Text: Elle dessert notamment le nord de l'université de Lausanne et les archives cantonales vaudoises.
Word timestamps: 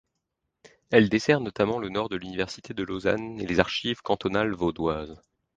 Elle 0.89 1.09
dessert 1.09 1.41
notamment 1.41 1.77
le 1.77 1.89
nord 1.89 2.09
de 2.09 2.15
l'université 2.15 2.73
de 2.73 2.81
Lausanne 2.81 3.39
et 3.39 3.45
les 3.45 3.59
archives 3.59 4.01
cantonales 4.01 4.53
vaudoises. 4.55 5.21